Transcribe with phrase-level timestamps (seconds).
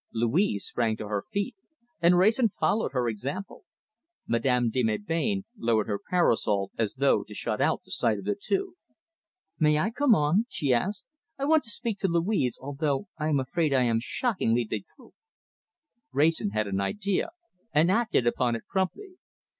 [0.13, 1.55] Louise sprang to her feet,
[2.01, 3.65] and Wrayson followed her example.
[4.27, 8.33] Madame de Melbain lowered her parasol as though to shut out the sight of the
[8.33, 8.75] two.
[9.59, 11.05] "May I come on?" she asked.
[11.37, 15.11] "I want to speak to Louise, although I am afraid I am shockingly de trop."
[16.11, 17.29] Wrayson had an idea,
[17.71, 19.17] and acted upon it promptly.